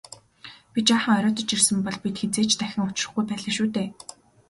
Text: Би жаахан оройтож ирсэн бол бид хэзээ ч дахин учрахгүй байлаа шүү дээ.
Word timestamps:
Би 0.71 0.79
жаахан 0.87 1.17
оройтож 1.19 1.49
ирсэн 1.55 1.77
бол 1.85 1.97
бид 2.03 2.15
хэзээ 2.19 2.45
ч 2.49 2.51
дахин 2.59 2.85
учрахгүй 2.89 3.23
байлаа 3.27 3.53
шүү 3.55 3.67
дээ. 3.75 3.87